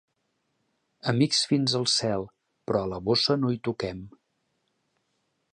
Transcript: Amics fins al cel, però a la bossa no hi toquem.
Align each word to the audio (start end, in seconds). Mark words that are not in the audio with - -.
Amics 1.11 1.41
fins 1.51 1.75
al 1.81 1.85
cel, 1.97 2.25
però 2.71 2.83
a 2.87 2.91
la 2.95 3.01
bossa 3.11 3.39
no 3.43 3.55
hi 3.57 3.63
toquem. 3.69 4.05